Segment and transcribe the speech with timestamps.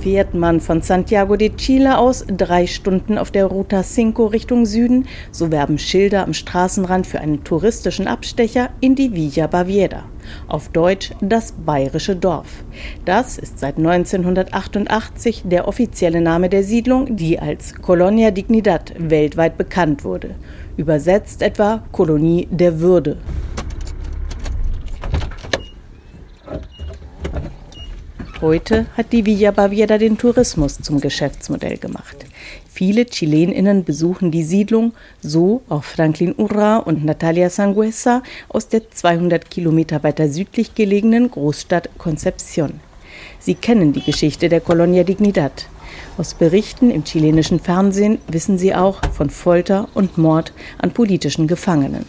[0.00, 5.06] Fährt man von Santiago de Chile aus drei Stunden auf der Ruta 5 Richtung Süden,
[5.30, 10.04] so werben Schilder am Straßenrand für einen touristischen Abstecher in die Villa Baviera.
[10.48, 12.64] Auf Deutsch das bayerische Dorf.
[13.04, 20.02] Das ist seit 1988 der offizielle Name der Siedlung, die als Colonia Dignidad weltweit bekannt
[20.02, 20.34] wurde.
[20.78, 23.18] Übersetzt etwa Kolonie der Würde.
[28.40, 32.24] Heute hat die Villa Baviera den Tourismus zum Geschäftsmodell gemacht.
[32.72, 39.50] Viele Chileninnen besuchen die Siedlung, so auch Franklin Urra und Natalia Sangüesa aus der 200
[39.50, 42.80] Kilometer weiter südlich gelegenen Großstadt Concepción.
[43.38, 45.66] Sie kennen die Geschichte der Colonia Dignidad.
[46.16, 52.06] Aus Berichten im chilenischen Fernsehen wissen sie auch von Folter und Mord an politischen Gefangenen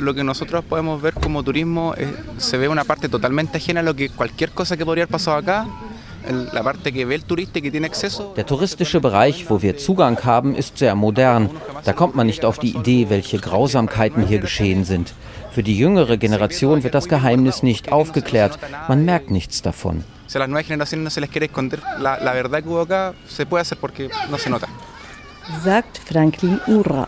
[0.00, 3.82] lo que nosotros podemos ver como turismo es, se ve una parte totalmente ajena a
[3.82, 5.66] lo que cualquier cosa que podría haber pasado acá.
[8.36, 11.50] Der touristische Bereich, wo wir Zugang haben, ist sehr modern.
[11.84, 15.14] Da kommt man nicht auf die Idee, welche Grausamkeiten hier geschehen sind.
[15.52, 18.58] Für die jüngere Generation wird das Geheimnis nicht aufgeklärt.
[18.88, 20.04] Man merkt nichts davon.
[25.62, 27.06] Sagt Franklin Ura.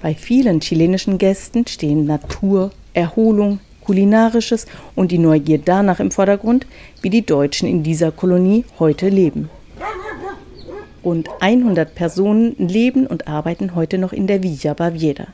[0.00, 6.66] Bei vielen chilenischen Gästen stehen Natur, Erholung, Kulinarisches und die Neugier danach im Vordergrund,
[7.02, 9.50] wie die Deutschen in dieser Kolonie heute leben.
[11.04, 15.26] Rund 100 Personen leben und arbeiten heute noch in der Villa Baviera.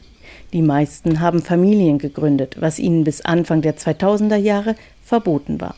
[0.52, 5.76] Die meisten haben Familien gegründet, was ihnen bis Anfang der 2000er Jahre verboten war.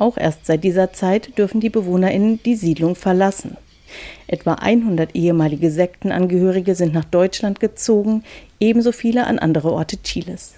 [0.00, 3.56] Auch erst seit dieser Zeit dürfen die BewohnerInnen die Siedlung verlassen.
[4.26, 8.24] Etwa 100 ehemalige Sektenangehörige sind nach Deutschland gezogen,
[8.60, 10.54] ebenso viele an andere Orte Chiles.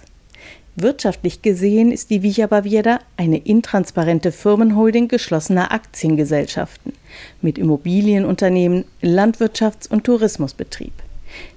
[0.77, 6.91] Wirtschaftlich gesehen ist die Villa Baviera eine intransparente Firmenholding geschlossener Aktiengesellschaften
[7.41, 10.91] mit Immobilienunternehmen, Landwirtschafts- und Tourismusbetrieb.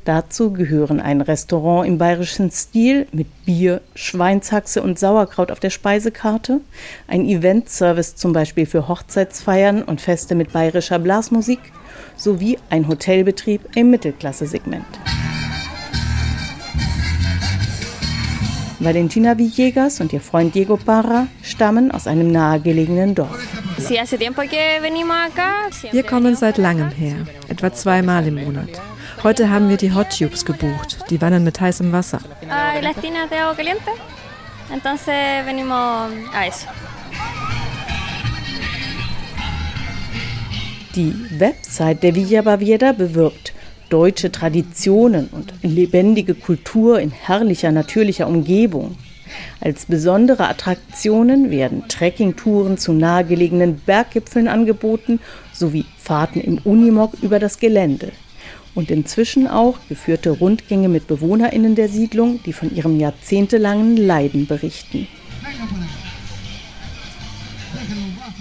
[0.04, 6.60] Dazu gehören ein Restaurant im bayerischen Stil mit Bier, Schweinshaxe und Sauerkraut auf der Speisekarte,
[7.06, 11.60] ein Eventservice zum Beispiel für Hochzeitsfeiern und Feste mit bayerischer Blasmusik
[12.16, 14.86] sowie ein Hotelbetrieb im Mittelklasse-Segment.
[18.80, 23.36] Valentina Villegas und ihr Freund Diego Parra stammen aus einem nahegelegenen Dorf.
[25.90, 27.16] Wir kommen seit langem her,
[27.48, 28.70] etwa zweimal im Monat.
[29.24, 32.20] Heute haben wir die Hot Tubes gebucht, die Wannen mit heißem Wasser.
[40.94, 43.52] Die Website der Villa Baviera bewirbt
[43.88, 48.96] deutsche Traditionen und lebendige Kultur in herrlicher natürlicher Umgebung.
[49.60, 55.18] Als besondere Attraktionen werden Trekkingtouren zu nahegelegenen Berggipfeln angeboten
[55.52, 58.12] sowie Fahrten im Unimog über das Gelände
[58.78, 65.08] und inzwischen auch geführte Rundgänge mit BewohnerInnen der Siedlung, die von ihrem jahrzehntelangen Leiden berichten.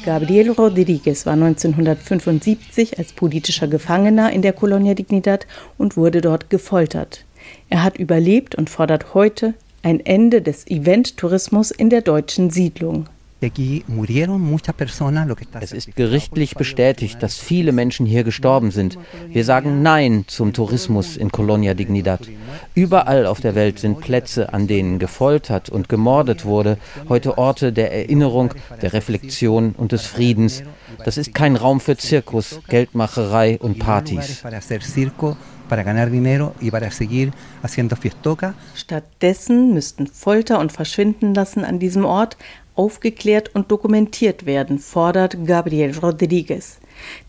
[0.06, 5.48] Gabriel Rodriguez war 1975 als politischer Gefangener in der Colonia Dignidad
[5.80, 7.26] und wurde dort gefoltert.
[7.72, 13.08] Er hat überlebt und fordert heute ein Ende des Event-Tourismus in der deutschen Siedlung.
[15.60, 18.98] Es ist gerichtlich bestätigt, dass viele Menschen hier gestorben sind.
[19.28, 22.22] Wir sagen Nein zum Tourismus in Colonia Dignidad.
[22.74, 27.94] Überall auf der Welt sind Plätze, an denen gefoltert und gemordet wurde, heute Orte der
[27.94, 30.64] Erinnerung, der Reflexion und des Friedens.
[31.06, 34.44] Das ist kein Raum für Zirkus, Geldmacherei und Partys.
[38.76, 42.38] Stattdessen müssten Folter und Verschwindenlassen an diesem Ort
[42.78, 46.80] aufgeklärt und dokumentiert werden, fordert Gabriel Rodriguez.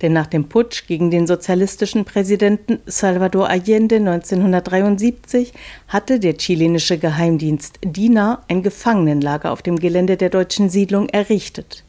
[0.01, 5.53] Denn nach dem Putsch gegen den sozialistischen Präsidenten Salvador Allende 1973
[5.89, 11.85] hatte der chilenische Geheimdienst DINA ein Gefangenenlager auf dem Gelände der deutschen Siedlung errichtet.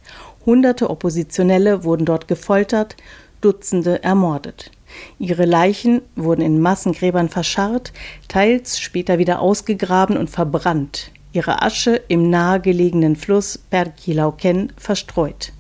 [0.45, 2.95] Hunderte Oppositionelle wurden dort gefoltert,
[3.41, 4.71] Dutzende ermordet.
[5.19, 7.94] Ihre Leichen wurden in Massengräbern verscharrt,
[8.27, 15.53] teils später wieder ausgegraben und verbrannt ihre Asche im nahegelegenen Fluss Perquilauquen verstreut.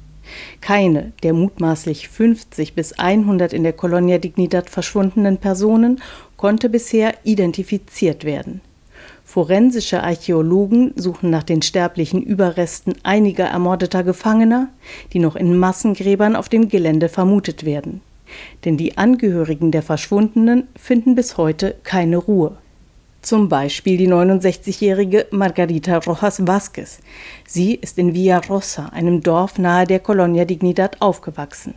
[0.61, 6.01] Keine der mutmaßlich 50 bis 100 in der Colonia Dignidad verschwundenen Personen
[6.37, 8.61] konnte bisher identifiziert werden.
[9.31, 14.69] Forensische Archäologen suchen nach den sterblichen Überresten einiger ermordeter Gefangener,
[15.13, 18.01] die noch in Massengräbern auf dem Gelände vermutet werden.
[18.65, 22.57] Denn die Angehörigen der Verschwundenen finden bis heute keine Ruhe.
[23.21, 26.97] Zum Beispiel die 69-jährige Margarita Rojas Vázquez.
[27.45, 31.75] Sie ist in Villa Rosa, einem Dorf nahe der Colonia Dignidad, aufgewachsen.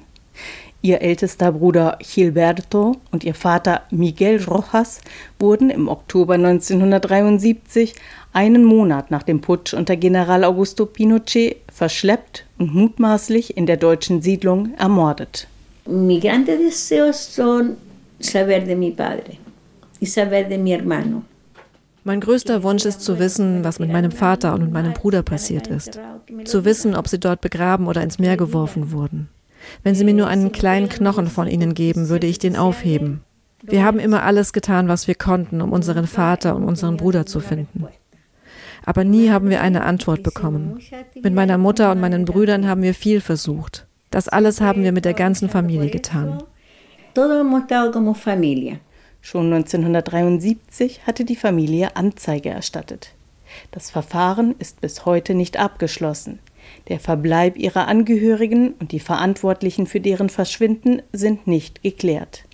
[0.84, 5.00] Ihr ältester Bruder Gilberto und ihr Vater Miguel Rojas
[5.38, 7.94] wurden im Oktober 1973,
[8.32, 14.22] einen Monat nach dem Putsch unter General Augusto Pinochet, verschleppt und mutmaßlich in der deutschen
[14.22, 15.46] Siedlung ermordet.
[15.86, 17.76] Mi grande deseo son
[18.20, 19.36] saber de mi padre
[20.00, 21.22] y saber de mi hermano.
[22.04, 25.68] Mein größter Wunsch ist zu wissen, was mit meinem Vater und mit meinem Bruder passiert
[25.68, 26.00] ist.
[26.44, 29.28] Zu wissen, ob sie dort begraben oder ins Meer geworfen wurden.
[29.82, 33.22] Wenn sie mir nur einen kleinen Knochen von ihnen geben, würde ich den aufheben.
[33.62, 37.40] Wir haben immer alles getan, was wir konnten, um unseren Vater und unseren Bruder zu
[37.40, 37.86] finden.
[38.84, 40.80] Aber nie haben wir eine Antwort bekommen.
[41.22, 43.86] Mit meiner Mutter und meinen Brüdern haben wir viel versucht.
[44.10, 46.42] Das alles haben wir mit der ganzen Familie getan.
[49.24, 53.14] Schon 1973 hatte die Familie Anzeige erstattet.
[53.70, 56.40] Das Verfahren ist bis heute nicht abgeschlossen.
[56.88, 62.44] Der Verbleib ihrer Angehörigen und die Verantwortlichen für deren Verschwinden sind nicht geklärt.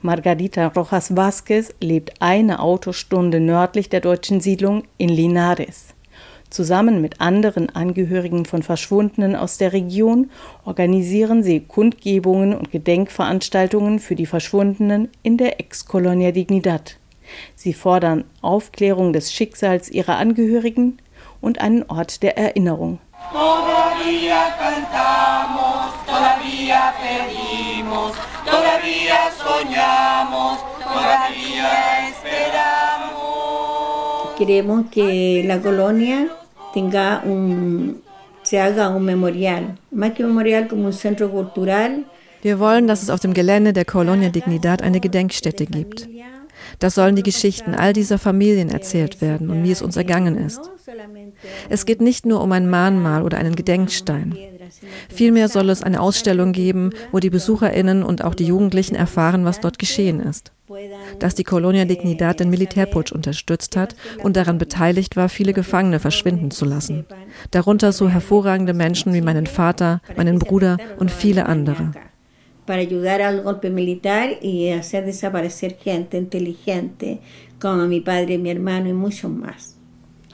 [0.00, 5.96] Margarita Rojas Vázquez lebt eine Autostunde nördlich der deutschen Siedlung in Linares.
[6.48, 10.30] Zusammen mit anderen Angehörigen von Verschwundenen aus der Region
[10.64, 16.98] organisieren sie Kundgebungen und Gedenkveranstaltungen für die Verschwundenen in der Ex-Colonia Dignidad.
[17.56, 20.98] Sie fordern Aufklärung des Schicksals ihrer Angehörigen
[21.40, 23.00] und einen Ort der Erinnerung.
[23.32, 28.12] Todavía cantamos, todavía pedimos,
[28.44, 33.16] todavía soñamos, todavía esperamos.
[34.38, 36.28] Queremos que la colonia
[36.72, 38.02] tenga un,
[38.42, 42.04] se haga un memorial, más que un memorial como un centro cultural.
[42.42, 46.06] Wir wollen, dass es auf dem Gelände der Colonia Dignidad eine Gedenkstätte gibt.
[46.78, 50.60] Das sollen die Geschichten all dieser Familien erzählt werden und wie es uns ergangen ist.
[51.68, 54.36] Es geht nicht nur um ein Mahnmal oder einen Gedenkstein.
[55.08, 59.60] Vielmehr soll es eine Ausstellung geben, wo die Besucherinnen und auch die Jugendlichen erfahren, was
[59.60, 60.52] dort geschehen ist
[61.18, 66.50] dass die Colonia Dignidad den Militärputsch unterstützt hat und daran beteiligt war, viele Gefangene verschwinden
[66.50, 67.06] zu lassen.
[67.50, 71.92] Darunter so hervorragende Menschen wie meinen Vater, meinen Bruder und viele andere.
[72.66, 77.20] Para ayudar al golpe militar y hacer desaparecer gente inteligente
[77.60, 79.76] como mi padre, mi hermano y muchos más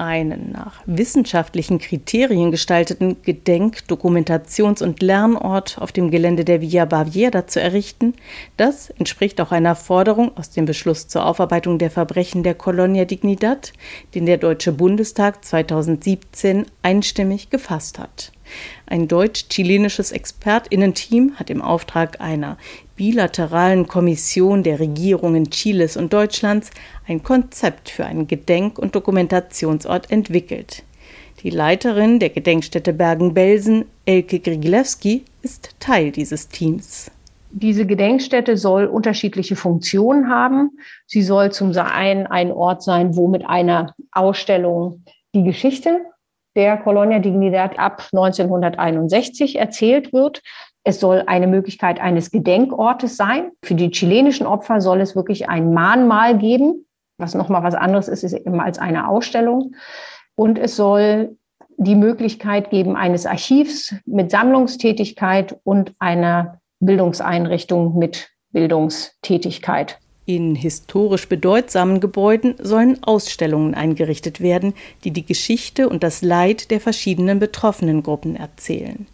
[0.03, 7.47] einen nach wissenschaftlichen Kriterien gestalteten Gedenk-, Dokumentations- und Lernort auf dem Gelände der Villa Baviera
[7.47, 8.15] zu errichten,
[8.57, 13.73] das entspricht auch einer Forderung aus dem Beschluss zur Aufarbeitung der Verbrechen der Colonia Dignidad,
[14.15, 18.33] den der Deutsche Bundestag 2017 einstimmig gefasst hat.
[18.87, 22.59] Ein deutsch-chilenisches Expertinnenteam hat im Auftrag einer
[22.97, 26.71] bilateralen Kommission der Regierungen Chiles und Deutschlands
[27.07, 30.83] ein Konzept für einen Gedenk- und Dokumentationsort entwickelt.
[31.43, 37.11] Die Leiterin der Gedenkstätte Bergen-Belsen, Elke Grigilewski, ist Teil dieses Teams.
[37.51, 40.71] Diese Gedenkstätte soll unterschiedliche Funktionen haben.
[41.07, 45.05] Sie soll zum einen ein Ort sein, wo mit einer Ausstellung
[45.35, 46.01] die Geschichte
[46.57, 50.43] der Colonia Dignidad ab 1961 erzählt wird.
[50.85, 53.53] Es soll eine Möglichkeit eines Gedenkortes sein.
[53.65, 56.87] Für die chilenischen Opfer soll es wirklich ein Mahnmal geben,
[57.19, 59.77] was nochmal was anderes ist, ist eben als eine Ausstellung.
[60.35, 61.37] Und es soll
[61.77, 69.99] die Möglichkeit geben eines Archivs mit Sammlungstätigkeit und einer Bildungseinrichtung mit Bildungstätigkeit.
[70.25, 76.81] In historisch bedeutsamen Gebäuden sollen Ausstellungen eingerichtet werden, die die Geschichte und das Leid der
[76.81, 79.07] verschiedenen betroffenen Gruppen erzählen.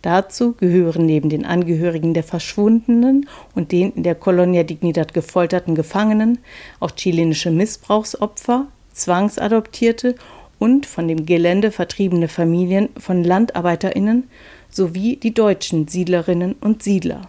[0.00, 6.38] Dazu gehören neben den Angehörigen der Verschwundenen und den in der Colonia Dignidad gefolterten Gefangenen
[6.80, 10.14] auch chilenische Missbrauchsopfer, Zwangsadoptierte
[10.58, 14.30] und von dem Gelände vertriebene Familien von Landarbeiterinnen
[14.70, 17.28] sowie die deutschen Siedlerinnen und Siedler.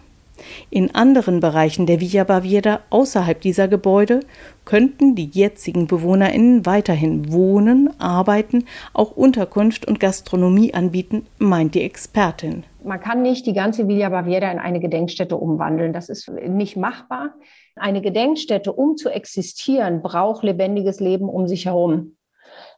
[0.70, 4.20] In anderen Bereichen der Villa Baviera außerhalb dieser Gebäude
[4.64, 12.64] könnten die jetzigen BewohnerInnen weiterhin wohnen, arbeiten, auch Unterkunft und Gastronomie anbieten, meint die Expertin.
[12.82, 15.92] Man kann nicht die ganze Villa Baviera in eine Gedenkstätte umwandeln.
[15.92, 17.34] Das ist nicht machbar.
[17.74, 22.16] Eine Gedenkstätte, um zu existieren, braucht lebendiges Leben um sich herum.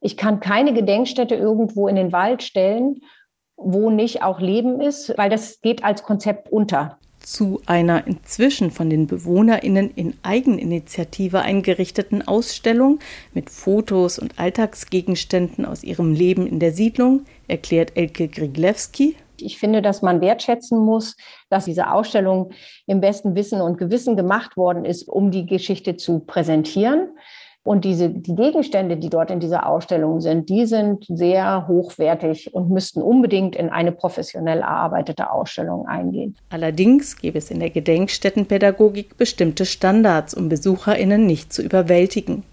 [0.01, 3.01] Ich kann keine Gedenkstätte irgendwo in den Wald stellen,
[3.57, 8.89] wo nicht auch Leben ist, weil das geht als Konzept unter zu einer inzwischen von
[8.89, 13.01] den BewohnerInnen in Eigeninitiative eingerichteten Ausstellung
[13.35, 19.15] mit Fotos und Alltagsgegenständen aus ihrem Leben in der Siedlung, erklärt Elke Griglewski.
[19.37, 21.17] Ich finde, dass man wertschätzen muss,
[21.51, 22.53] dass diese Ausstellung
[22.87, 27.11] im besten Wissen und Gewissen gemacht worden ist, um die Geschichte zu präsentieren.
[27.65, 32.71] Und diese, die Gegenstände, die dort in dieser Ausstellung sind, die sind sehr hochwertig und
[32.71, 36.37] müssten unbedingt in eine professionell erarbeitete Ausstellung eingehen.
[36.49, 42.45] Allerdings gäbe es in der Gedenkstättenpädagogik bestimmte Standards, um BesucherInnen nicht zu überwältigen.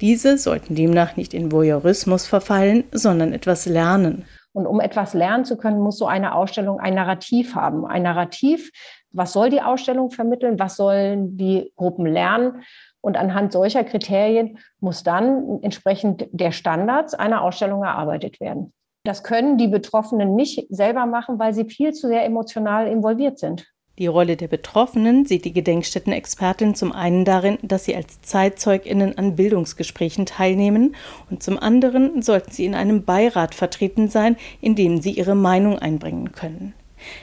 [0.00, 4.24] Diese sollten demnach nicht in Voyeurismus verfallen, sondern etwas lernen.
[4.54, 7.86] Und um etwas lernen zu können, muss so eine Ausstellung ein Narrativ haben.
[7.86, 8.70] Ein Narrativ,
[9.10, 10.58] was soll die Ausstellung vermitteln?
[10.58, 12.62] Was sollen die Gruppen lernen?
[13.02, 18.72] Und anhand solcher Kriterien muss dann entsprechend der Standards einer Ausstellung erarbeitet werden.
[19.04, 23.66] Das können die Betroffenen nicht selber machen, weil sie viel zu sehr emotional involviert sind.
[23.98, 29.36] Die Rolle der Betroffenen sieht die Gedenkstättenexpertin zum einen darin, dass sie als ZeitzeugInnen an
[29.36, 30.94] Bildungsgesprächen teilnehmen
[31.30, 35.78] und zum anderen sollten sie in einem Beirat vertreten sein, in dem sie ihre Meinung
[35.78, 36.72] einbringen können.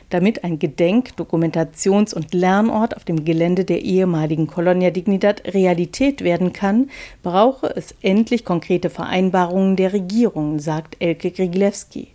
[0.09, 6.53] Damit ein Gedenk-, Dokumentations- und Lernort auf dem Gelände der ehemaligen Colonia Dignidad Realität werden
[6.53, 6.89] kann,
[7.23, 12.07] brauche es endlich konkrete Vereinbarungen der Regierung, sagt Elke Grigilewski.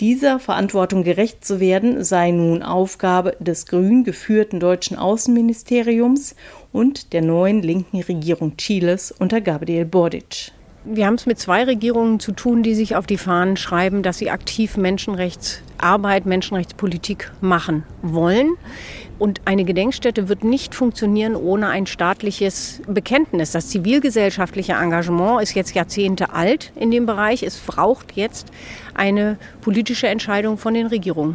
[0.00, 6.36] Dieser Verantwortung gerecht zu werden, sei nun Aufgabe des grün geführten deutschen Außenministeriums
[6.70, 10.52] und der neuen linken Regierung Chiles unter Gabriel Boric.
[10.88, 14.18] Wir haben es mit zwei Regierungen zu tun, die sich auf die Fahnen schreiben, dass
[14.18, 18.54] sie aktiv Menschenrechtsarbeit, Menschenrechtspolitik machen wollen.
[19.18, 23.50] Und eine Gedenkstätte wird nicht funktionieren ohne ein staatliches Bekenntnis.
[23.50, 27.42] Das zivilgesellschaftliche Engagement ist jetzt Jahrzehnte alt in dem Bereich.
[27.42, 28.52] Es braucht jetzt
[28.94, 31.34] eine politische Entscheidung von den Regierungen.